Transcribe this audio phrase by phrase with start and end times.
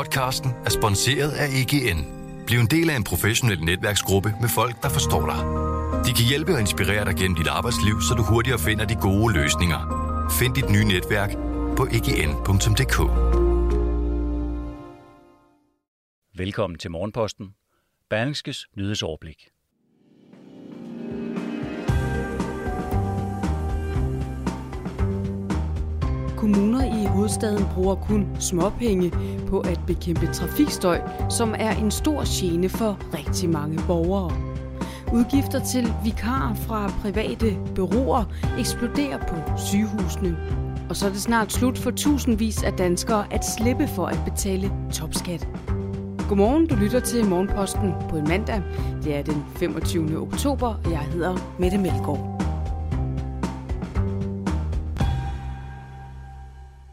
[0.00, 2.00] Podcasten er sponsoreret af EGN.
[2.46, 5.40] Bliv en del af en professionel netværksgruppe med folk, der forstår dig.
[6.06, 9.34] De kan hjælpe og inspirere dig gennem dit arbejdsliv, så du hurtigere finder de gode
[9.34, 9.80] løsninger.
[10.38, 11.30] Find dit nye netværk
[11.76, 12.98] på egn.dk.
[16.38, 17.46] Velkommen til Morgenposten.
[18.10, 19.48] Berlingskes nyhedsoverblik.
[26.36, 26.79] Kommuner
[27.20, 29.12] hovedstaden bruger kun småpenge
[29.48, 31.00] på at bekæmpe trafikstøj,
[31.30, 34.32] som er en stor gene for rigtig mange borgere.
[35.12, 38.24] Udgifter til vikarer fra private bureauer
[38.58, 40.36] eksploderer på sygehusene.
[40.88, 44.72] Og så er det snart slut for tusindvis af danskere at slippe for at betale
[44.92, 45.48] topskat.
[46.28, 48.62] Godmorgen, du lytter til Morgenposten på en mandag.
[49.04, 50.18] Det er den 25.
[50.18, 52.39] oktober, og jeg hedder Mette Melgaard.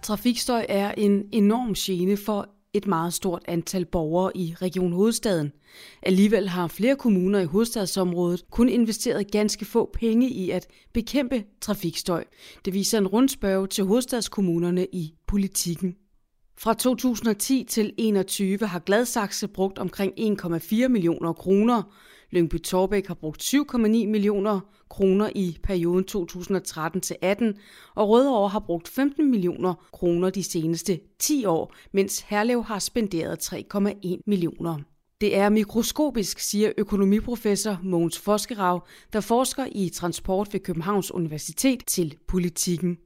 [0.07, 5.51] Trafikstøj er en enorm gene for et meget stort antal borgere i Region Hovedstaden.
[6.03, 12.23] Alligevel har flere kommuner i hovedstadsområdet kun investeret ganske få penge i at bekæmpe trafikstøj.
[12.65, 15.95] Det viser en rundspørg til hovedstadskommunerne i politikken.
[16.57, 21.83] Fra 2010 til 2021 har Gladsaxe brugt omkring 1,4 millioner kroner.
[22.31, 27.55] Lyngby Torbæk har brugt 7,9 millioner kroner i perioden 2013 til 18,
[27.95, 33.53] og Rødovre har brugt 15 millioner kroner de seneste 10 år, mens Herlev har spenderet
[33.53, 34.79] 3,1 millioner.
[35.21, 42.17] Det er mikroskopisk, siger økonomiprofessor Mogens Foskerav, der forsker i transport ved Københavns Universitet til
[42.27, 42.97] politikken.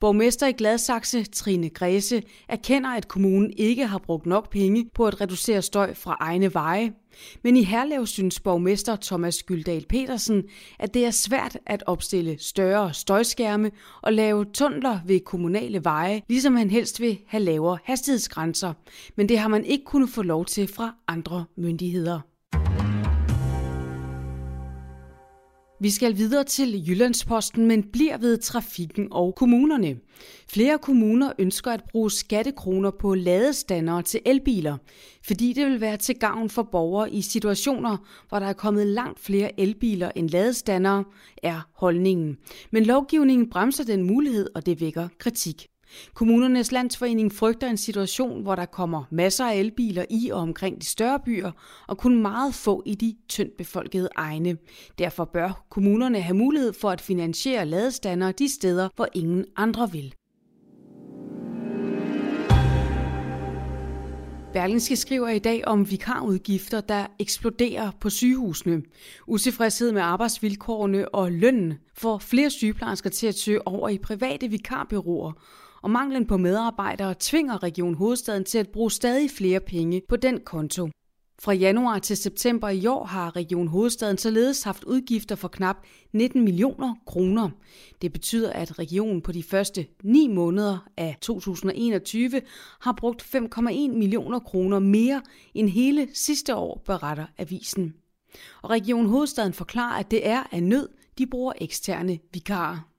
[0.00, 5.20] Borgmester i Gladsaxe, Trine Græse, erkender, at kommunen ikke har brugt nok penge på at
[5.20, 6.92] reducere støj fra egne veje.
[7.42, 10.44] Men i Herlev synes borgmester Thomas Gyldal Petersen,
[10.78, 13.70] at det er svært at opstille større støjskærme
[14.02, 18.72] og lave tunneler ved kommunale veje, ligesom han helst vil have lavere hastighedsgrænser.
[19.16, 22.20] Men det har man ikke kunnet få lov til fra andre myndigheder.
[25.80, 29.96] Vi skal videre til Jyllandsposten, men bliver ved trafikken og kommunerne.
[30.48, 34.76] Flere kommuner ønsker at bruge skattekroner på ladestandere til elbiler,
[35.26, 37.96] fordi det vil være til gavn for borgere i situationer,
[38.28, 41.04] hvor der er kommet langt flere elbiler end ladestandere,
[41.42, 42.36] er holdningen.
[42.70, 45.66] Men lovgivningen bremser den mulighed, og det vækker kritik.
[46.14, 50.86] Kommunernes landsforening frygter en situation, hvor der kommer masser af elbiler i og omkring de
[50.86, 51.52] større byer,
[51.88, 54.56] og kun meget få i de tyndt befolkede egne.
[54.98, 60.14] Derfor bør kommunerne have mulighed for at finansiere ladestander de steder, hvor ingen andre vil.
[64.56, 68.82] Berlingske skriver i dag om vikarudgifter, der eksploderer på sygehusene.
[69.26, 75.32] Utilfredshed med arbejdsvilkårene og lønnen får flere sygeplejersker til at søge over i private vikarbyråer,
[75.82, 80.40] og manglen på medarbejdere tvinger Region Hovedstaden til at bruge stadig flere penge på den
[80.40, 80.88] konto.
[81.38, 85.76] Fra januar til september i år har Region Hovedstaden således haft udgifter for knap
[86.12, 87.50] 19 millioner kroner.
[88.02, 92.42] Det betyder, at regionen på de første 9 måneder af 2021
[92.80, 95.22] har brugt 5,1 millioner kroner mere
[95.54, 97.94] end hele sidste år, beretter avisen.
[98.62, 100.88] Og Region Hovedstaden forklarer, at det er af nød,
[101.18, 102.95] de bruger eksterne vikarer.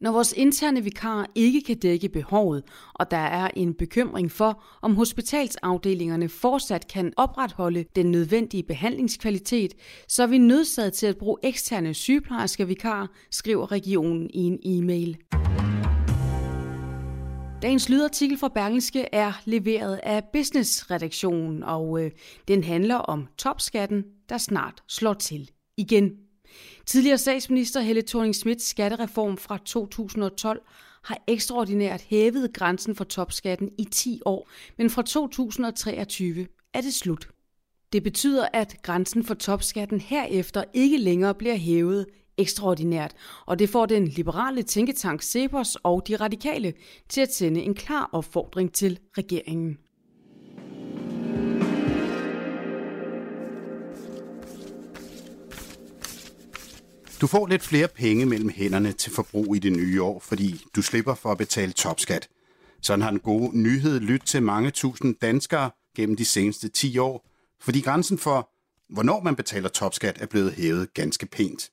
[0.00, 2.64] Når vores interne vikar ikke kan dække behovet,
[2.94, 9.74] og der er en bekymring for, om hospitalsafdelingerne fortsat kan opretholde den nødvendige behandlingskvalitet,
[10.08, 15.16] så er vi nødsaget til at bruge eksterne sygeplejerske vikarer, skriver regionen i en e-mail.
[17.62, 22.10] Dagens lydartikel fra Berlingske er leveret af Business-redaktionen, og øh,
[22.48, 26.27] den handler om topskatten, der snart slår til igen.
[26.86, 30.60] Tidligere statsminister Helle thorning Schmidts skattereform fra 2012
[31.04, 34.48] har ekstraordinært hævet grænsen for topskatten i 10 år,
[34.78, 37.28] men fra 2023 er det slut.
[37.92, 42.06] Det betyder, at grænsen for topskatten herefter ikke længere bliver hævet
[42.38, 43.14] ekstraordinært,
[43.46, 46.72] og det får den liberale tænketank Cepos og de radikale
[47.08, 49.78] til at sende en klar opfordring til regeringen.
[57.20, 60.82] Du får lidt flere penge mellem hænderne til forbrug i det nye år, fordi du
[60.82, 62.28] slipper for at betale topskat.
[62.82, 67.28] Sådan har den gode nyhed lyttet til mange tusind danskere gennem de seneste 10 år,
[67.60, 68.50] fordi grænsen for,
[68.92, 71.70] hvornår man betaler topskat, er blevet hævet ganske pænt.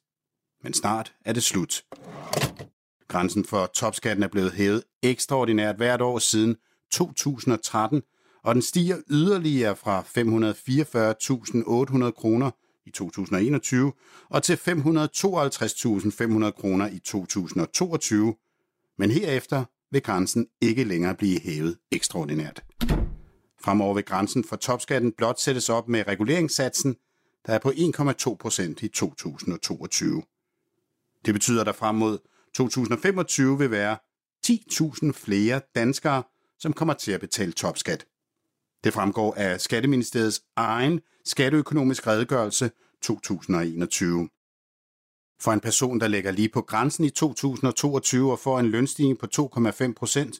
[0.63, 1.83] Men snart er det slut.
[3.07, 6.55] Grænsen for topskatten er blevet hævet ekstraordinært hvert år siden
[6.91, 8.01] 2013,
[8.43, 12.51] og den stiger yderligere fra 544.800 kroner
[12.85, 13.93] i 2021
[14.29, 18.35] og til 552.500 kroner i 2022,
[18.97, 22.63] men herefter vil grænsen ikke længere blive hævet ekstraordinært.
[23.61, 26.95] Fremover vil grænsen for topskatten blot sættes op med reguleringssatsen,
[27.45, 30.23] der er på 1,2 procent i 2022.
[31.25, 32.17] Det betyder, at der frem mod
[32.55, 33.97] 2025 vil være
[34.47, 36.23] 10.000 flere danskere,
[36.59, 38.05] som kommer til at betale topskat.
[38.85, 42.71] Det fremgår af Skatteministeriets egen skatteøkonomisk redegørelse
[43.01, 44.29] 2021.
[45.41, 49.27] For en person, der ligger lige på grænsen i 2022 og får en lønstigning på
[49.35, 50.39] 2,5 procent,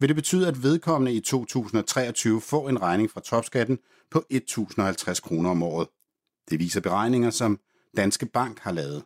[0.00, 3.78] vil det betyde, at vedkommende i 2023 får en regning fra topskatten
[4.10, 5.88] på 1.050 kroner om året.
[6.50, 7.60] Det viser beregninger, som
[7.96, 9.04] Danske Bank har lavet.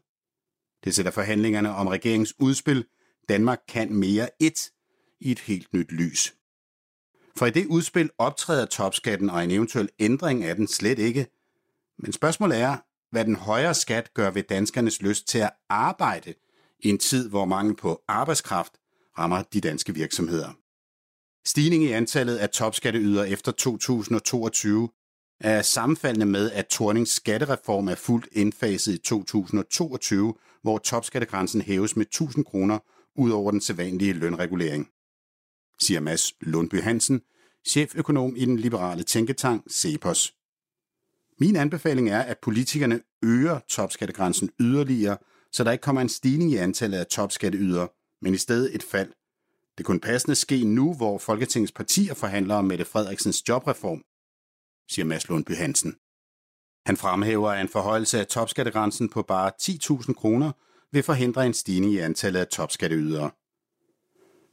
[0.85, 2.85] Det sætter forhandlingerne om regeringens udspil
[3.29, 4.71] Danmark kan mere 1
[5.21, 6.38] i et helt nyt lys.
[7.39, 11.27] For i det udspil optræder topskatten og en eventuel ændring af den slet ikke.
[11.99, 12.77] Men spørgsmålet er,
[13.11, 16.35] hvad den højere skat gør ved danskernes lyst til at arbejde
[16.81, 18.73] i en tid, hvor mangel på arbejdskraft
[19.19, 20.49] rammer de danske virksomheder.
[21.47, 24.89] Stigning i antallet af topskatteydere efter 2022
[25.41, 32.07] er sammenfaldende med, at Tornings skattereform er fuldt indfaset i 2022, hvor topskattegrænsen hæves med
[32.07, 32.79] 1000 kroner
[33.17, 34.89] ud over den sædvanlige lønregulering,
[35.81, 37.23] siger Mads Lundby Hansen,
[37.69, 40.35] cheføkonom i den liberale tænketank CEPOS.
[41.41, 45.17] Min anbefaling er, at politikerne øger topskattegrænsen yderligere,
[45.53, 47.89] så der ikke kommer en stigning i antallet af topskatteydere,
[48.23, 49.13] men i stedet et fald.
[49.79, 54.03] Det kunne passende ske nu, hvor Folketingets partier forhandler om Mette Frederiksens jobreform,
[54.91, 55.97] siger Mads Lundby Hansen.
[56.87, 60.53] Han fremhæver, at en forhøjelse af topskattegrænsen på bare 10.000 kroner
[60.93, 63.31] vil forhindre en stigning i antallet af topskatteydere.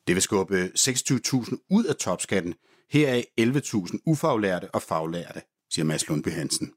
[0.08, 2.54] Det vil skubbe 26.000 ud af topskatten,
[2.90, 5.42] heraf 11.000 ufaglærte og faglærte,
[5.74, 6.74] siger Mads Lundby Hansen.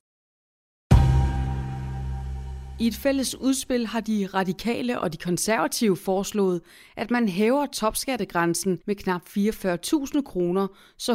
[2.81, 6.61] I et fælles udspil har de radikale og de konservative foreslået,
[6.97, 10.67] at man hæver topskattegrænsen med knap 44.000 kroner,
[10.99, 11.13] så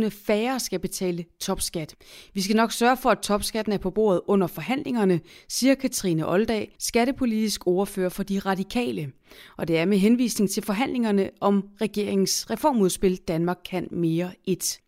[0.00, 1.94] 100.000 færre skal betale topskat.
[2.34, 6.76] Vi skal nok sørge for, at topskatten er på bordet under forhandlingerne, siger Katrine Oldag,
[6.78, 9.12] skattepolitisk ordfører for de radikale.
[9.56, 14.78] Og det er med henvisning til forhandlingerne om regeringens reformudspil Danmark kan mere 1.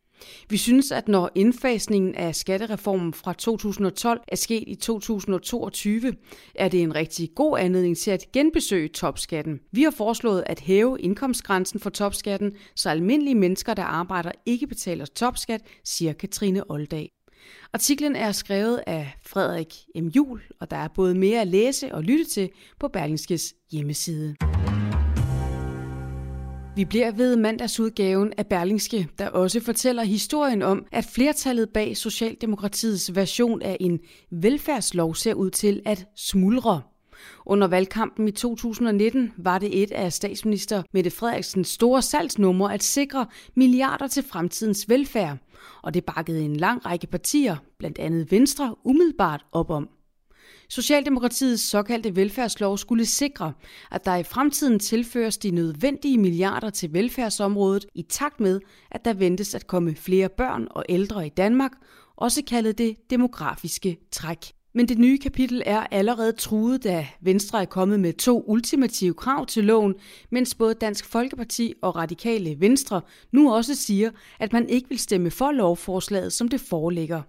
[0.49, 6.15] Vi synes, at når indfasningen af skattereformen fra 2012 er sket i 2022,
[6.55, 9.61] er det en rigtig god anledning til at genbesøge topskatten.
[9.73, 15.05] Vi har foreslået at hæve indkomstgrænsen for topskatten, så almindelige mennesker, der arbejder, ikke betaler
[15.05, 17.11] topskat, siger Katrine Oldag.
[17.73, 20.07] Artiklen er skrevet af Frederik M.
[20.07, 22.51] Jul, og der er både mere at læse og lytte til
[22.81, 24.37] på Berlingskes hjemmeside.
[26.77, 33.15] Vi bliver ved mandagsudgaven af Berlingske, der også fortæller historien om, at flertallet bag Socialdemokratiets
[33.15, 34.01] version af en
[34.31, 36.83] velfærdslov ser ud til at smuldre.
[37.47, 43.27] Under valgkampen i 2019 var det et af statsminister Mette Frederiksens store salgsnumre at sikre
[43.55, 45.39] milliarder til fremtidens velfærd,
[45.83, 49.89] og det bakkede en lang række partier, blandt andet Venstre, umiddelbart op om.
[50.69, 53.53] Socialdemokratiets såkaldte velfærdslov skulle sikre,
[53.91, 58.61] at der i fremtiden tilføres de nødvendige milliarder til velfærdsområdet i takt med,
[58.91, 61.73] at der ventes at komme flere børn og ældre i Danmark,
[62.17, 64.39] også kaldet det demografiske træk.
[64.77, 69.47] Men det nye kapitel er allerede truet, da Venstre er kommet med to ultimative krav
[69.47, 69.95] til loven,
[70.31, 73.01] mens både Dansk Folkeparti og Radikale Venstre
[73.33, 77.23] nu også siger, at man ikke vil stemme for lovforslaget, som det foreligger.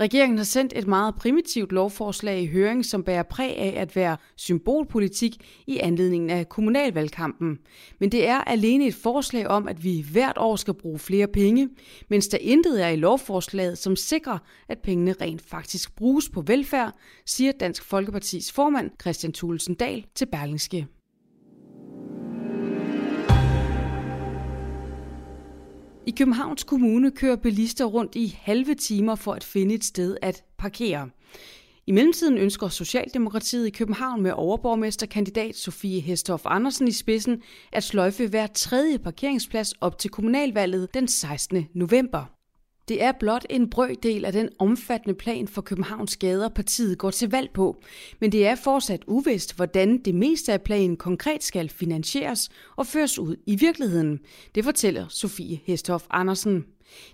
[0.00, 4.16] Regeringen har sendt et meget primitivt lovforslag i høring, som bærer præg af at være
[4.36, 5.36] symbolpolitik
[5.66, 7.58] i anledningen af kommunalvalgkampen.
[8.00, 11.68] Men det er alene et forslag om, at vi hvert år skal bruge flere penge,
[12.08, 16.92] mens der intet er i lovforslaget, som sikrer, at pengene rent faktisk bruges på velfærd,
[17.26, 20.86] siger Dansk Folkepartis formand Christian Thulesen Dahl til Berlingske.
[26.06, 30.44] I Københavns Kommune kører bilister rundt i halve timer for at finde et sted at
[30.58, 31.10] parkere.
[31.86, 37.42] I mellemtiden ønsker Socialdemokratiet i København med overborgmesterkandidat Sofie Hestorf Andersen i spidsen
[37.72, 41.66] at sløjfe hver tredje parkeringsplads op til kommunalvalget den 16.
[41.74, 42.24] november.
[42.88, 47.30] Det er blot en brøkdel af den omfattende plan for Københavns gader, partiet går til
[47.30, 47.82] valg på.
[48.20, 53.18] Men det er fortsat uvist, hvordan det meste af planen konkret skal finansieres og føres
[53.18, 54.18] ud i virkeligheden.
[54.54, 56.64] Det fortæller Sofie Hesthoff Andersen.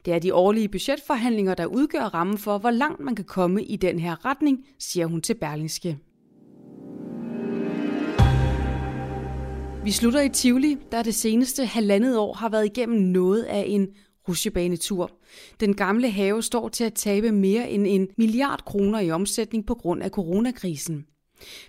[0.04, 3.76] Det er de årlige budgetforhandlinger, der udgør rammen for, hvor langt man kan komme i
[3.76, 5.98] den her retning, siger hun til Berlingske.
[9.84, 13.88] Vi slutter i Tivoli, der det seneste halvandet år har været igennem noget af en
[14.28, 15.19] rusjebanetur.
[15.60, 19.74] Den gamle have står til at tabe mere end en milliard kroner i omsætning på
[19.74, 21.06] grund af coronakrisen.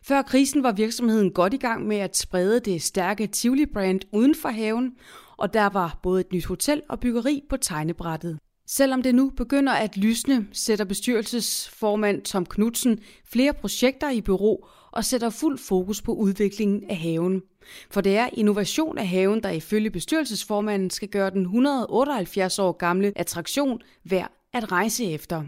[0.03, 4.49] Før krisen var virksomheden godt i gang med at sprede det stærke Tivoli-brand uden for
[4.49, 4.91] haven,
[5.37, 8.39] og der var både et nyt hotel og byggeri på tegnebrættet.
[8.67, 14.57] Selvom det nu begynder at lysne, sætter bestyrelsesformand Tom Knudsen flere projekter i bureau
[14.91, 17.41] og sætter fuld fokus på udviklingen af haven.
[17.91, 23.13] For det er innovation af haven, der ifølge bestyrelsesformanden skal gøre den 178 år gamle
[23.15, 25.43] attraktion værd at rejse efter.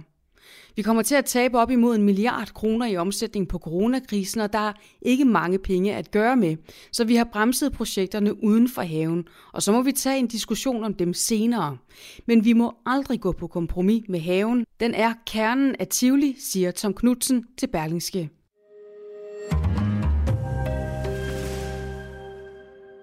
[0.76, 4.54] Vi kommer til at tabe op imod en milliard kroner i omsætning på coronakrisen, og
[4.54, 6.56] der er ikke mange penge at gøre med.
[6.92, 10.84] Så vi har bremset projekterne uden for haven, og så må vi tage en diskussion
[10.84, 11.78] om dem senere.
[12.26, 14.66] Men vi må aldrig gå på kompromis med haven.
[14.80, 18.30] Den er kernen af Tivoli, siger Tom Knudsen til Berlingske.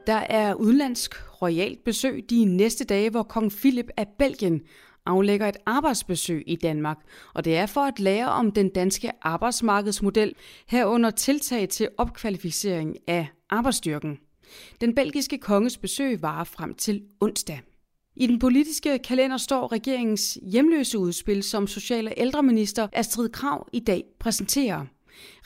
[0.07, 4.61] Der er udenlandsk royalt besøg de næste dage, hvor kong Philip af Belgien
[5.07, 6.97] aflægger et arbejdsbesøg i Danmark,
[7.35, 10.35] og det er for at lære om den danske arbejdsmarkedsmodel
[10.69, 14.19] herunder tiltag til opkvalificering af arbejdsstyrken.
[14.81, 17.61] Den belgiske konges besøg varer frem til onsdag.
[18.17, 23.81] I den politiske kalender står regeringens hjemløse udspil, som social- og ældreminister Astrid Krav i
[23.81, 24.87] dag præsenterer.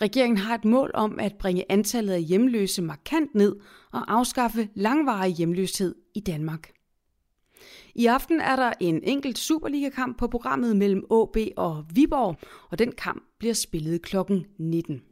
[0.00, 3.57] Regeringen har et mål om at bringe antallet af hjemløse markant ned
[3.93, 6.71] og afskaffe langvarig hjemløshed i Danmark.
[7.95, 12.37] I aften er der en enkelt Superliga-kamp på programmet mellem AB og Viborg,
[12.71, 14.16] og den kamp bliver spillet kl.
[14.59, 15.02] 19.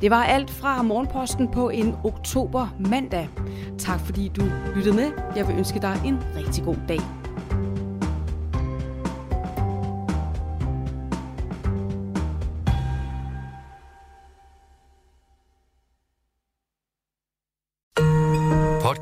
[0.00, 3.28] Det var alt fra Morgenposten på en oktober mandag.
[3.78, 4.42] Tak fordi du
[4.74, 5.12] lyttede med.
[5.36, 7.21] Jeg vil ønske dig en rigtig god dag.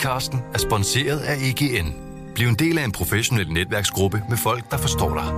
[0.01, 1.95] Podcasten er sponsoreret af EGN.
[2.35, 5.33] Bliv en del af en professionel netværksgruppe med folk, der forstår dig.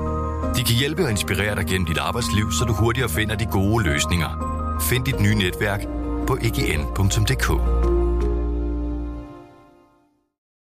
[0.56, 3.84] De kan hjælpe og inspirere dig gennem dit arbejdsliv, så du hurtigere finder de gode
[3.84, 4.30] løsninger.
[4.90, 5.80] Find dit nye netværk
[6.26, 7.81] på egn.dk.